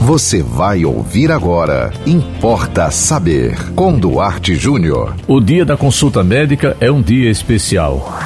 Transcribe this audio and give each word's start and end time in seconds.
Você 0.00 0.42
vai 0.42 0.82
ouvir 0.82 1.30
agora. 1.30 1.92
Importa 2.06 2.90
saber. 2.90 3.54
Com 3.74 3.98
Duarte 3.98 4.54
Júnior. 4.54 5.14
O 5.28 5.42
dia 5.42 5.62
da 5.62 5.76
consulta 5.76 6.24
médica 6.24 6.74
é 6.80 6.90
um 6.90 7.02
dia 7.02 7.30
especial. 7.30 8.18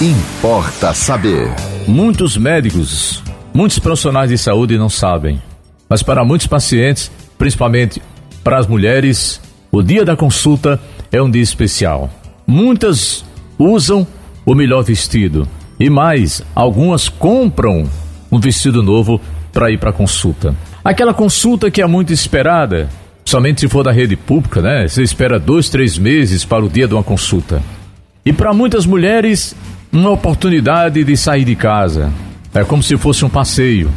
Importa 0.00 0.94
saber. 0.94 1.50
Muitos 1.86 2.38
médicos, 2.38 3.22
muitos 3.52 3.78
profissionais 3.78 4.30
de 4.30 4.38
saúde 4.38 4.78
não 4.78 4.88
sabem. 4.88 5.40
Mas 5.86 6.02
para 6.02 6.24
muitos 6.24 6.46
pacientes, 6.46 7.12
principalmente 7.36 8.00
para 8.42 8.58
as 8.58 8.66
mulheres, 8.66 9.38
o 9.70 9.82
dia 9.82 10.06
da 10.06 10.16
consulta 10.16 10.80
é 11.12 11.22
um 11.22 11.30
dia 11.30 11.42
especial. 11.42 12.08
Muitas 12.46 13.22
usam 13.58 14.06
o 14.46 14.54
melhor 14.54 14.82
vestido. 14.82 15.46
E 15.78 15.90
mais, 15.90 16.42
algumas 16.54 17.10
compram 17.10 17.84
um 18.30 18.40
vestido 18.40 18.82
novo 18.82 19.20
para 19.52 19.70
ir 19.70 19.78
para 19.78 19.92
consulta. 19.92 20.54
Aquela 20.84 21.14
consulta 21.14 21.70
que 21.70 21.82
é 21.82 21.86
muito 21.86 22.12
esperada, 22.12 22.88
somente 23.24 23.60
se 23.60 23.68
for 23.68 23.82
da 23.82 23.92
rede 23.92 24.16
pública, 24.16 24.60
né? 24.60 24.88
Você 24.88 25.02
espera 25.02 25.38
dois, 25.38 25.68
três 25.68 25.98
meses 25.98 26.44
para 26.44 26.64
o 26.64 26.68
dia 26.68 26.88
de 26.88 26.94
uma 26.94 27.02
consulta. 27.02 27.62
E 28.24 28.32
para 28.32 28.52
muitas 28.52 28.86
mulheres, 28.86 29.54
uma 29.92 30.10
oportunidade 30.10 31.04
de 31.04 31.16
sair 31.16 31.44
de 31.44 31.54
casa. 31.54 32.12
É 32.54 32.64
como 32.64 32.82
se 32.82 32.96
fosse 32.96 33.24
um 33.24 33.28
passeio. 33.28 33.90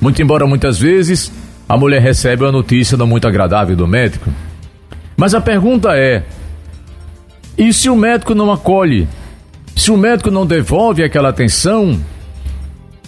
Muito 0.00 0.20
embora 0.20 0.46
muitas 0.46 0.78
vezes 0.78 1.32
a 1.68 1.76
mulher 1.76 2.00
recebe 2.00 2.44
uma 2.44 2.52
notícia 2.52 2.96
não 2.96 3.06
muito 3.06 3.26
agradável 3.26 3.74
do 3.74 3.86
médico. 3.86 4.30
Mas 5.16 5.34
a 5.34 5.40
pergunta 5.40 5.96
é: 5.96 6.22
e 7.58 7.72
se 7.72 7.88
o 7.88 7.96
médico 7.96 8.34
não 8.34 8.52
acolhe? 8.52 9.08
Se 9.74 9.90
o 9.90 9.96
médico 9.96 10.30
não 10.30 10.46
devolve 10.46 11.02
aquela 11.02 11.28
atenção 11.28 11.98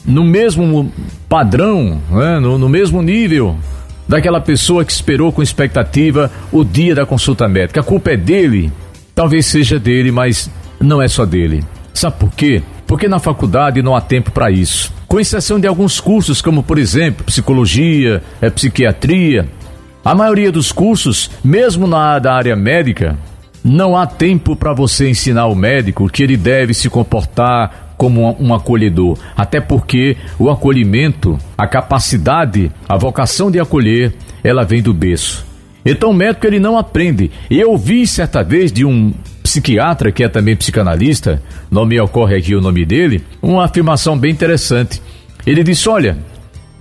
no 0.05 0.25
mesmo 0.25 0.93
padrão, 1.29 2.01
né? 2.11 2.39
no, 2.41 2.59
no 2.59 2.69
mesmo 2.69 3.03
nível 3.03 3.57
daquela 4.09 4.41
pessoa 4.41 4.85
que 4.85 4.93
esperou 4.93 5.31
com 5.31 5.43
expectativa 5.43 6.31
o 6.51 6.65
dia 6.65 6.95
da 6.95 7.05
consulta 7.05 7.47
médica. 7.47 7.81
A 7.81 7.85
culpa 7.85 8.13
é 8.13 8.17
dele, 8.17 8.73
talvez 9.15 9.47
seja 9.47 9.79
dele, 9.79 10.11
mas 10.11 10.51
não 10.81 11.03
é 11.03 11.09
só 11.09 11.27
dele. 11.27 11.63
Sabe 11.93 12.17
por 12.19 12.31
quê? 12.33 12.63
Porque 12.87 13.07
na 13.07 13.19
faculdade 13.19 13.83
não 13.83 13.95
há 13.95 14.01
tempo 14.01 14.31
para 14.31 14.51
isso. 14.51 14.93
Com 15.07 15.21
exceção 15.21 15.61
de 15.61 15.67
alguns 15.67 16.01
cursos, 16.01 16.41
como 16.41 16.63
por 16.63 16.79
exemplo 16.79 17.25
psicologia, 17.25 18.23
é, 18.41 18.49
psiquiatria, 18.49 19.47
a 20.05 20.15
maioria 20.15 20.51
dos 20.51 20.73
cursos, 20.73 21.31
mesmo 21.45 21.87
na 21.87 22.19
da 22.19 22.33
área 22.33 22.57
médica, 22.57 23.19
não 23.63 23.97
há 23.97 24.07
tempo 24.07 24.57
para 24.57 24.73
você 24.73 25.11
ensinar 25.11 25.47
o 25.47 25.55
médico 25.55 26.09
que 26.09 26.23
ele 26.23 26.37
deve 26.37 26.73
se 26.73 26.89
comportar 26.89 27.88
como 27.99 28.35
um 28.41 28.55
acolhedor, 28.55 29.19
até 29.37 29.61
porque 29.61 30.17
o 30.39 30.49
acolhimento, 30.49 31.37
a 31.59 31.67
capacidade, 31.67 32.71
a 32.89 32.97
vocação 32.97 33.51
de 33.51 33.59
acolher, 33.61 34.15
ela 34.43 34.65
vem 34.65 34.81
do 34.81 34.95
berço. 34.95 35.45
Então 35.85 36.11
o 36.11 36.15
médico 36.15 36.47
ele 36.47 36.61
não 36.61 36.79
aprende. 36.79 37.31
Eu 37.51 37.73
ouvi 37.73 38.07
certa 38.07 38.43
vez 38.43 38.73
de 38.73 38.85
um 38.85 39.13
psiquiatra 39.43 40.13
que 40.13 40.23
é 40.23 40.29
também 40.29 40.55
psicanalista, 40.55 41.43
não 41.71 41.85
me 41.85 41.99
ocorre 41.99 42.37
aqui 42.37 42.55
o 42.55 42.61
nome 42.61 42.85
dele, 42.85 43.25
uma 43.43 43.65
afirmação 43.65 44.17
bem 44.17 44.31
interessante. 44.31 45.03
Ele 45.47 45.65
disse: 45.65 45.89
olha, 45.89 46.19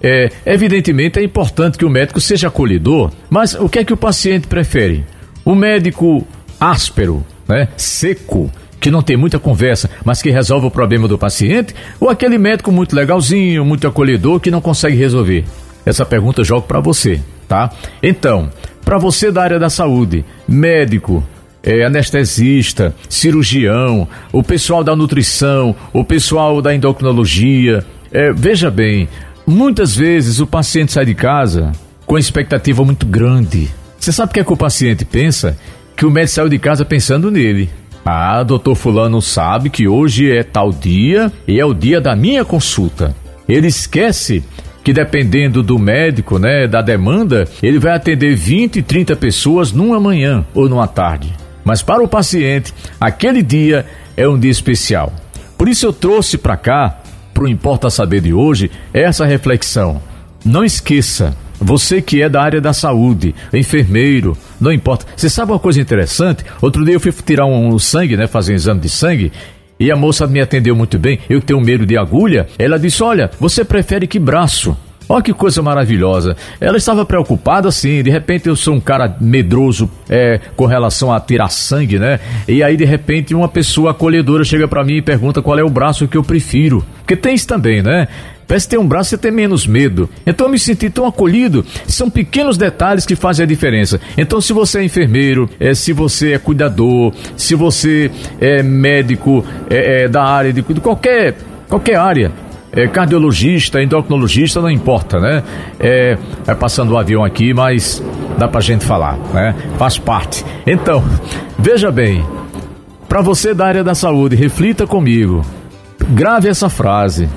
é, 0.01 0.29
evidentemente 0.45 1.19
é 1.19 1.23
importante 1.23 1.77
que 1.77 1.85
o 1.85 1.89
médico 1.89 2.21
seja 2.21 2.49
acolhedor, 2.49 3.11
mas 3.29 3.55
o 3.55 3.67
que 3.67 3.79
é 3.79 3.85
que 3.85 3.93
o 3.93 3.97
paciente 3.97 4.47
prefere? 4.47 5.03
O 5.43 5.55
médico 5.55 6.27
áspero, 6.59 7.25
né, 7.47 7.69
seco, 7.77 8.51
que 8.79 8.91
não 8.91 9.01
tem 9.01 9.17
muita 9.17 9.39
conversa, 9.39 9.89
mas 10.03 10.21
que 10.21 10.29
resolve 10.29 10.67
o 10.67 10.71
problema 10.71 11.07
do 11.07 11.17
paciente, 11.17 11.73
ou 11.99 12.09
aquele 12.09 12.37
médico 12.37 12.71
muito 12.71 12.95
legalzinho, 12.95 13.65
muito 13.65 13.87
acolhedor 13.87 14.39
que 14.39 14.51
não 14.51 14.61
consegue 14.61 14.95
resolver? 14.95 15.45
Essa 15.85 16.05
pergunta 16.05 16.41
eu 16.41 16.45
jogo 16.45 16.67
para 16.67 16.79
você, 16.79 17.21
tá? 17.47 17.71
Então, 18.03 18.49
para 18.83 18.97
você 18.97 19.31
da 19.31 19.43
área 19.43 19.59
da 19.59 19.69
saúde, 19.69 20.23
médico, 20.47 21.23
é, 21.63 21.85
anestesista, 21.85 22.95
cirurgião, 23.09 24.07
o 24.31 24.41
pessoal 24.41 24.83
da 24.83 24.95
nutrição, 24.95 25.75
o 25.91 26.03
pessoal 26.03 26.61
da 26.61 26.73
endocrinologia, 26.73 27.83
é, 28.11 28.31
veja 28.31 28.71
bem, 28.71 29.09
muitas 29.45 29.95
vezes 29.95 30.39
o 30.39 30.47
paciente 30.47 30.93
sai 30.93 31.05
de 31.05 31.15
casa 31.15 31.71
com 32.05 32.17
expectativa 32.17 32.83
muito 32.85 33.05
grande. 33.05 33.69
Você 33.99 34.11
sabe 34.11 34.31
o 34.31 34.33
que 34.33 34.39
é 34.39 34.43
que 34.43 34.53
o 34.53 34.57
paciente 34.57 35.03
pensa? 35.03 35.57
Que 35.95 36.05
o 36.05 36.11
médico 36.11 36.35
saiu 36.35 36.49
de 36.49 36.57
casa 36.57 36.85
pensando 36.85 37.29
nele. 37.29 37.69
Ah, 38.09 38.41
doutor 38.41 38.73
Fulano 38.73 39.21
sabe 39.21 39.69
que 39.69 39.85
hoje 39.85 40.31
é 40.31 40.41
tal 40.41 40.71
dia 40.71 41.29
e 41.45 41.59
é 41.59 41.65
o 41.65 41.73
dia 41.73 41.99
da 41.99 42.15
minha 42.15 42.45
consulta. 42.45 43.13
Ele 43.49 43.67
esquece 43.67 44.45
que 44.81 44.93
dependendo 44.93 45.61
do 45.61 45.77
médico, 45.77 46.39
né, 46.39 46.67
da 46.67 46.81
demanda, 46.81 47.45
ele 47.61 47.79
vai 47.79 47.93
atender 47.93 48.33
20, 48.33 48.81
30 48.81 49.13
pessoas 49.17 49.73
numa 49.73 49.99
manhã 49.99 50.45
ou 50.53 50.69
numa 50.69 50.87
tarde. 50.87 51.33
Mas 51.65 51.81
para 51.81 52.01
o 52.01 52.07
paciente, 52.07 52.73
aquele 52.97 53.43
dia 53.43 53.85
é 54.15 54.25
um 54.25 54.39
dia 54.39 54.51
especial. 54.51 55.11
Por 55.57 55.67
isso 55.67 55.85
eu 55.85 55.91
trouxe 55.91 56.37
para 56.37 56.55
cá, 56.55 57.01
para 57.33 57.43
o 57.43 57.47
Importa 57.49 57.89
Saber 57.89 58.21
de 58.21 58.31
hoje, 58.31 58.71
essa 58.93 59.25
reflexão. 59.25 60.01
Não 60.45 60.63
esqueça, 60.63 61.35
você 61.59 62.01
que 62.01 62.21
é 62.21 62.29
da 62.29 62.41
área 62.41 62.61
da 62.61 62.71
saúde, 62.71 63.35
enfermeiro, 63.51 64.37
não 64.59 64.71
importa. 64.71 65.05
Você 65.15 65.29
sabe 65.29 65.51
uma 65.51 65.59
coisa 65.59 65.79
interessante? 65.79 66.43
Outro 66.61 66.83
dia 66.83 66.95
eu 66.95 66.99
fui 66.99 67.11
tirar 67.11 67.45
um, 67.45 67.73
um 67.73 67.79
sangue, 67.79 68.17
né? 68.17 68.27
Fazer 68.27 68.53
um 68.53 68.55
exame 68.55 68.81
de 68.81 68.89
sangue. 68.89 69.31
E 69.79 69.91
a 69.91 69.95
moça 69.95 70.25
me 70.25 70.41
atendeu 70.41 70.75
muito 70.75 70.97
bem. 70.97 71.19
Eu 71.29 71.39
tenho 71.39 71.61
medo 71.61 71.85
de 71.85 71.97
agulha. 71.97 72.47
Ela 72.57 72.79
disse: 72.79 73.03
Olha, 73.03 73.29
você 73.39 73.63
prefere 73.63 74.07
que 74.07 74.19
braço? 74.19 74.75
Olha 75.09 75.23
que 75.23 75.33
coisa 75.33 75.61
maravilhosa. 75.61 76.35
Ela 76.59 76.77
estava 76.77 77.05
preocupada, 77.05 77.69
assim. 77.69 78.03
De 78.03 78.09
repente 78.09 78.49
eu 78.49 78.55
sou 78.55 78.73
um 78.73 78.79
cara 78.79 79.15
medroso 79.21 79.89
é, 80.09 80.39
com 80.55 80.65
relação 80.65 81.13
a 81.13 81.19
tirar 81.19 81.49
sangue, 81.49 81.97
né? 81.97 82.19
E 82.47 82.61
aí 82.61 82.75
de 82.75 82.83
repente 82.83 83.33
uma 83.33 83.47
pessoa 83.47 83.91
acolhedora 83.91 84.43
chega 84.43 84.67
para 84.67 84.83
mim 84.83 84.95
e 84.95 85.01
pergunta 85.01 85.41
qual 85.41 85.57
é 85.57 85.63
o 85.63 85.69
braço 85.69 86.07
que 86.07 86.17
eu 86.17 86.23
prefiro. 86.23 86.83
Porque 86.99 87.15
tem 87.15 87.35
isso 87.35 87.47
também, 87.47 87.81
né? 87.81 88.07
Parece 88.47 88.69
ter 88.69 88.77
um 88.77 88.87
braço 88.87 89.13
e 89.13 89.17
ter 89.17 89.31
menos 89.31 89.67
medo. 89.67 90.09
Então 90.25 90.47
eu 90.47 90.51
me 90.51 90.57
senti 90.57 90.89
tão 90.89 91.05
acolhido. 91.05 91.65
São 91.85 92.09
pequenos 92.09 92.57
detalhes 92.57 93.05
que 93.05 93.15
fazem 93.15 93.43
a 93.43 93.47
diferença. 93.47 93.99
Então, 94.17 94.39
se 94.39 94.53
você 94.53 94.79
é 94.79 94.83
enfermeiro, 94.85 95.49
é, 95.59 95.73
se 95.73 95.91
você 95.91 96.33
é 96.33 96.37
cuidador, 96.39 97.13
se 97.35 97.55
você 97.55 98.09
é 98.39 98.63
médico 98.63 99.43
é, 99.69 100.03
é, 100.03 100.07
da 100.07 100.23
área 100.23 100.53
de 100.53 100.63
qualquer, 100.79 101.35
qualquer 101.67 101.97
área, 101.97 102.31
é, 102.71 102.87
cardiologista, 102.87 103.81
endocrinologista, 103.83 104.61
não 104.61 104.71
importa, 104.71 105.19
né? 105.19 105.43
É, 105.77 106.17
é 106.47 106.55
passando 106.55 106.91
o 106.91 106.93
um 106.93 106.97
avião 106.97 107.25
aqui, 107.25 107.53
mas 107.53 108.01
dá 108.37 108.47
pra 108.47 108.61
gente 108.61 108.85
falar, 108.85 109.17
né? 109.33 109.55
Faz 109.77 109.97
parte. 109.97 110.45
Então, 110.65 111.03
veja 111.59 111.91
bem, 111.91 112.25
para 113.09 113.21
você 113.21 113.53
da 113.53 113.65
área 113.65 113.83
da 113.83 113.93
saúde, 113.93 114.37
reflita 114.37 114.87
comigo. 114.87 115.45
Grave 116.09 116.47
essa 116.47 116.69
frase 116.69 117.27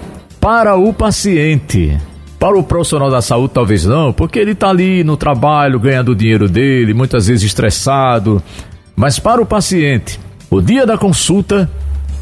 para 0.40 0.76
o 0.76 0.92
paciente. 0.92 1.96
Para 2.38 2.58
o 2.58 2.62
profissional 2.62 3.10
da 3.10 3.20
saúde, 3.20 3.52
talvez 3.52 3.84
não, 3.84 4.14
porque 4.14 4.38
ele 4.38 4.52
está 4.52 4.70
ali 4.70 5.04
no 5.04 5.14
trabalho, 5.14 5.78
ganhando 5.78 6.12
o 6.12 6.16
dinheiro 6.16 6.48
dele, 6.48 6.94
muitas 6.94 7.26
vezes 7.26 7.44
estressado. 7.44 8.42
Mas 8.96 9.18
para 9.18 9.42
o 9.42 9.46
paciente, 9.46 10.18
o 10.50 10.62
dia 10.62 10.86
da 10.86 10.96
consulta 10.96 11.70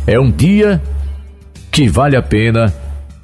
é 0.06 0.19
um 0.19 0.31
dia 0.31 0.83
que 1.71 1.89
vale 1.89 2.17
a 2.17 2.23
pena 2.23 2.75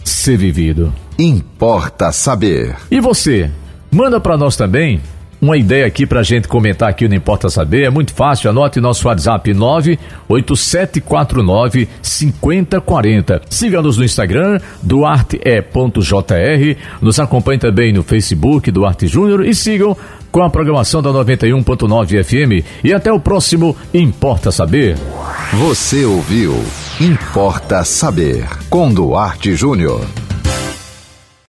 ser 0.04 0.36
vivido. 0.36 0.92
Importa 1.18 2.12
saber. 2.12 2.76
E 2.88 3.00
você? 3.00 3.50
Manda 3.90 4.20
para 4.20 4.36
nós 4.36 4.56
também 4.56 5.00
uma 5.44 5.56
ideia 5.58 5.86
aqui 5.86 6.06
para 6.06 6.20
a 6.20 6.22
gente 6.22 6.48
comentar 6.48 6.88
aqui, 6.88 7.06
não 7.06 7.16
importa 7.16 7.50
saber, 7.50 7.84
é 7.84 7.90
muito 7.90 8.14
fácil, 8.14 8.48
anote 8.48 8.80
nosso 8.80 9.06
WhatsApp 9.06 9.52
98749 9.52 11.86
5040. 12.00 13.42
Siga-nos 13.50 13.98
no 13.98 14.04
Instagram, 14.04 14.58
duarte.jr, 14.82 16.00
nos 17.00 17.20
acompanhe 17.20 17.58
também 17.58 17.92
no 17.92 18.02
Facebook, 18.02 18.70
Duarte 18.70 19.06
Júnior, 19.06 19.46
e 19.46 19.54
sigam 19.54 19.94
com 20.32 20.42
a 20.42 20.48
programação 20.50 21.02
da 21.02 21.10
91.9 21.10 22.24
FM. 22.24 22.64
E 22.82 22.92
até 22.92 23.12
o 23.12 23.20
próximo 23.20 23.76
Importa 23.92 24.50
Saber. 24.50 24.96
Você 25.52 26.04
ouviu 26.04 26.64
Importa 27.00 27.84
Saber, 27.84 28.48
com 28.68 28.92
Duarte 28.92 29.54
Júnior. 29.54 30.04